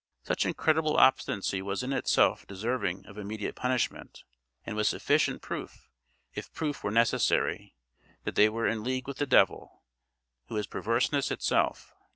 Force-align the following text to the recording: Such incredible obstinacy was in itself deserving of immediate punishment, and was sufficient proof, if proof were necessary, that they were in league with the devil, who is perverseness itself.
Such 0.23 0.47
incredible 0.47 0.97
obstinacy 0.97 1.61
was 1.61 1.83
in 1.83 1.93
itself 1.93 2.47
deserving 2.47 3.05
of 3.05 3.19
immediate 3.19 3.53
punishment, 3.55 4.23
and 4.65 4.75
was 4.75 4.89
sufficient 4.89 5.43
proof, 5.43 5.91
if 6.33 6.51
proof 6.53 6.83
were 6.83 6.89
necessary, 6.89 7.75
that 8.23 8.33
they 8.33 8.49
were 8.49 8.65
in 8.67 8.83
league 8.83 9.07
with 9.07 9.17
the 9.17 9.27
devil, 9.27 9.83
who 10.47 10.57
is 10.57 10.65
perverseness 10.65 11.29
itself. 11.29 11.93